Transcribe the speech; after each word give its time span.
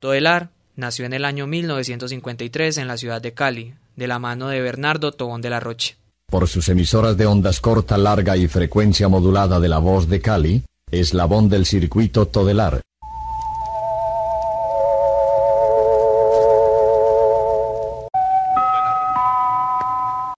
Todelar 0.00 0.48
nació 0.76 1.04
en 1.04 1.12
el 1.12 1.26
año 1.26 1.46
1953 1.46 2.78
en 2.78 2.88
la 2.88 2.96
ciudad 2.96 3.20
de 3.20 3.34
Cali, 3.34 3.74
de 3.96 4.06
la 4.06 4.18
mano 4.18 4.48
de 4.48 4.62
Bernardo 4.62 5.12
Tobón 5.12 5.42
de 5.42 5.50
la 5.50 5.60
Roche. 5.60 5.98
Por 6.24 6.48
sus 6.48 6.70
emisoras 6.70 7.18
de 7.18 7.26
ondas 7.26 7.60
corta, 7.60 7.98
larga 7.98 8.34
y 8.34 8.48
frecuencia 8.48 9.08
modulada 9.08 9.60
de 9.60 9.68
la 9.68 9.76
voz 9.76 10.08
de 10.08 10.22
Cali, 10.22 10.62
eslabón 10.90 11.50
del 11.50 11.66
circuito 11.66 12.26
Todelar. 12.26 12.80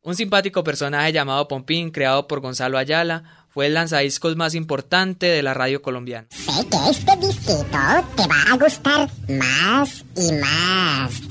Un 0.02 0.16
simpático 0.16 0.64
personaje 0.64 1.12
llamado 1.12 1.46
Pompín, 1.46 1.92
creado 1.92 2.26
por 2.26 2.40
Gonzalo 2.40 2.78
Ayala, 2.78 3.41
fue 3.52 3.66
el 3.66 3.74
lanzadiscos 3.74 4.34
más 4.34 4.54
importante 4.54 5.26
de 5.26 5.42
la 5.42 5.52
radio 5.52 5.82
colombiana. 5.82 6.26
Sé 6.30 6.66
que 6.68 6.90
este 6.90 7.16
disquito 7.18 7.78
te 8.16 8.26
va 8.26 8.42
a 8.50 8.56
gustar 8.56 9.10
más 9.28 10.04
y 10.16 10.32
más. 10.40 11.22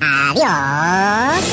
Adiós. 0.00 1.44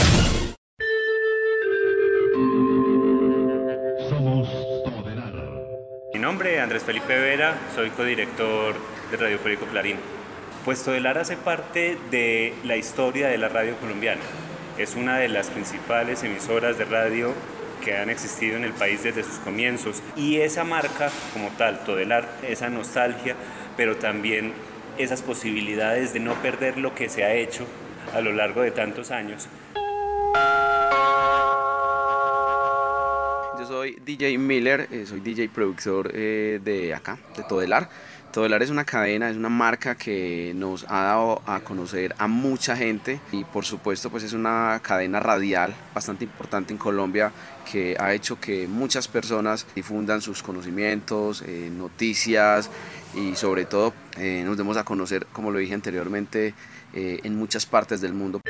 Mi 6.14 6.20
nombre 6.20 6.58
es 6.58 6.62
Andrés 6.62 6.84
Felipe 6.84 7.18
Vera, 7.18 7.58
soy 7.74 7.90
codirector 7.92 8.76
de 9.12 9.18
Radio 9.18 9.40
Perico 9.40 9.66
Clarín. 9.68 9.96
Pues 10.66 10.84
Todelar 10.84 11.18
hace 11.20 11.38
parte 11.38 11.98
de 12.12 12.54
la 12.66 12.76
historia 12.76 13.30
de 13.30 13.38
la 13.38 13.48
radio 13.48 13.78
colombiana. 13.78 14.22
Es 14.78 14.96
una 14.96 15.18
de 15.18 15.30
las 15.30 15.48
principales 15.50 16.24
emisoras 16.24 16.78
de 16.78 16.86
radio 16.86 17.34
que 17.82 17.98
han 17.98 18.10
existido 18.10 18.56
en 18.56 18.64
el 18.64 18.74
país 18.74 19.04
desde 19.04 19.24
sus 19.24 19.38
comienzos. 19.40 20.02
Y 20.16 20.38
esa 20.38 20.64
marca 20.64 21.12
como 21.34 21.50
tal, 21.50 21.84
Todelar, 21.84 22.30
esa 22.48 22.70
nostalgia, 22.70 23.36
pero 23.76 23.98
también 23.98 24.54
esas 24.98 25.22
posibilidades 25.22 26.14
de 26.14 26.20
no 26.20 26.36
perder 26.36 26.78
lo 26.78 26.96
que 26.96 27.10
se 27.10 27.24
ha 27.24 27.34
hecho 27.34 27.66
a 28.14 28.22
lo 28.22 28.32
largo 28.32 28.62
de 28.62 28.72
tantos 28.72 29.12
años. 29.12 29.48
Soy 33.72 33.98
DJ 34.06 34.38
Miller, 34.38 34.90
eh, 34.92 35.06
soy 35.08 35.22
DJ 35.22 35.48
productor 35.48 36.12
eh, 36.14 36.60
de 36.62 36.94
acá, 36.94 37.18
de 37.38 37.44
Todelar. 37.44 37.90
Todelar 38.34 38.62
es 38.62 38.70
una 38.70 38.84
cadena, 38.84 39.30
es 39.30 39.38
una 39.38 39.48
marca 39.48 39.96
que 39.96 40.52
nos 40.58 40.84
ha 40.90 41.04
dado 41.04 41.42
a 41.46 41.62
conocer 41.62 42.14
a 42.18 42.28
mucha 42.28 42.76
gente 42.76 43.22
y 43.32 43.46
por 43.46 43.64
supuesto 43.64 44.10
pues 44.10 44.24
es 44.24 44.34
una 44.34 44.82
cadena 44.84 45.22
radial 45.22 45.74
bastante 45.96 46.26
importante 46.26 46.74
en 46.74 46.78
Colombia 46.78 47.32
que 47.70 47.96
ha 47.98 48.14
hecho 48.14 48.42
que 48.42 48.68
muchas 48.68 49.08
personas 49.08 49.66
difundan 49.74 50.20
sus 50.20 50.44
conocimientos, 50.44 51.42
eh, 51.48 51.70
noticias 51.72 52.70
y 53.16 53.36
sobre 53.36 53.64
todo 53.64 53.94
nos 54.18 54.58
demos 54.58 54.76
a 54.76 54.84
conocer, 54.84 55.26
como 55.32 55.50
lo 55.50 55.60
dije 55.60 55.74
anteriormente, 55.74 56.54
en 56.94 57.36
muchas 57.38 57.66
partes 57.66 58.02
del 58.02 58.14
mundo. 58.14 58.42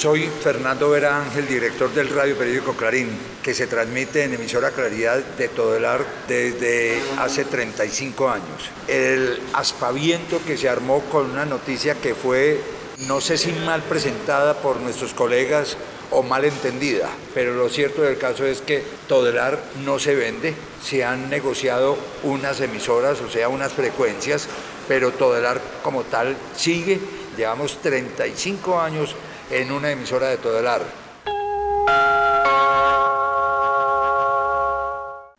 Soy 0.00 0.30
Fernando 0.42 0.88
Vera 0.88 1.20
Ángel, 1.20 1.46
director 1.46 1.92
del 1.92 2.08
radio 2.08 2.34
periódico 2.34 2.72
Clarín, 2.72 3.10
que 3.42 3.52
se 3.52 3.66
transmite 3.66 4.24
en 4.24 4.32
emisora 4.32 4.70
Claridad 4.70 5.18
de 5.36 5.48
Todelar 5.48 6.02
desde 6.26 6.98
hace 7.18 7.44
35 7.44 8.30
años. 8.30 8.70
El 8.88 9.38
aspaviento 9.52 10.40
que 10.46 10.56
se 10.56 10.70
armó 10.70 11.02
con 11.10 11.30
una 11.30 11.44
noticia 11.44 11.96
que 11.96 12.14
fue, 12.14 12.62
no 13.08 13.20
sé 13.20 13.36
si 13.36 13.52
mal 13.52 13.82
presentada 13.82 14.62
por 14.62 14.80
nuestros 14.80 15.12
colegas 15.12 15.76
o 16.10 16.22
mal 16.22 16.44
entendida, 16.44 17.08
pero 17.34 17.54
lo 17.54 17.68
cierto 17.68 18.02
del 18.02 18.18
caso 18.18 18.44
es 18.44 18.60
que 18.60 18.82
Todelar 19.08 19.58
no 19.84 19.98
se 19.98 20.14
vende, 20.14 20.54
se 20.82 21.04
han 21.04 21.30
negociado 21.30 21.96
unas 22.22 22.60
emisoras, 22.60 23.20
o 23.20 23.30
sea, 23.30 23.48
unas 23.48 23.72
frecuencias, 23.72 24.48
pero 24.88 25.12
Todelar 25.12 25.60
como 25.82 26.02
tal 26.02 26.36
sigue, 26.56 26.98
llevamos 27.36 27.80
35 27.80 28.80
años 28.80 29.14
en 29.50 29.72
una 29.72 29.90
emisora 29.90 30.28
de 30.28 30.36
Todelar. 30.36 30.82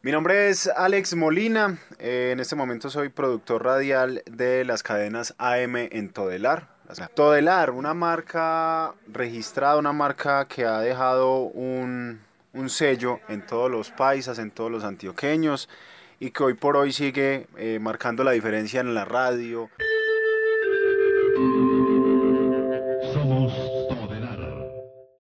Mi 0.03 0.11
nombre 0.11 0.49
es 0.49 0.67
Alex 0.67 1.15
Molina, 1.15 1.77
eh, 1.99 2.31
en 2.33 2.39
este 2.39 2.55
momento 2.55 2.89
soy 2.89 3.09
productor 3.09 3.63
radial 3.63 4.23
de 4.25 4.65
las 4.65 4.81
cadenas 4.81 5.35
AM 5.37 5.75
en 5.75 6.09
Todelar. 6.09 6.67
Todelar, 7.16 7.72
una 7.72 7.94
marca 7.94 8.94
registrada, 9.07 9.78
una 9.78 9.94
marca 9.94 10.46
que 10.46 10.66
ha 10.66 10.79
dejado 10.79 11.40
un, 11.44 12.19
un 12.53 12.69
sello 12.69 13.19
en 13.29 13.46
todos 13.46 13.69
los 13.72 13.91
paisas, 13.91 14.40
en 14.40 14.52
todos 14.52 14.72
los 14.72 14.84
antioqueños 14.84 15.69
y 16.22 16.29
que 16.29 16.44
hoy 16.44 16.53
por 16.53 16.78
hoy 16.78 16.94
sigue 16.94 17.47
eh, 17.57 17.79
marcando 17.81 18.24
la 18.24 18.31
diferencia 18.31 18.79
en 18.79 18.94
la 18.94 19.06
radio. 19.06 19.69